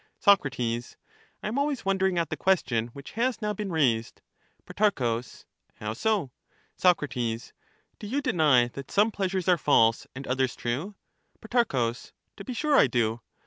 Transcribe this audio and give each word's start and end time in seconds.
Soc. 0.19 0.41
I 0.59 0.79
am 1.43 1.59
always 1.59 1.85
wondering 1.85 2.17
at 2.17 2.31
the 2.31 2.35
question 2.35 2.87
which 2.87 3.11
has 3.11 3.39
now 3.39 3.53
been 3.53 3.71
raised. 3.71 4.19
Pro, 4.65 4.89
How 5.75 5.93
so? 5.93 6.31
Soc. 6.75 7.07
Do 7.07 7.27
you 8.01 8.19
deny 8.19 8.67
that 8.69 8.89
some 8.89 9.11
pleasures 9.11 9.47
are 9.47 9.59
false, 9.59 10.07
and 10.15 10.25
others 10.25 10.55
true? 10.55 10.95
Pro. 11.39 11.83
To 11.93 12.43
be 12.43 12.53
sure 12.55 12.75
I 12.75 12.87
do. 12.87 13.21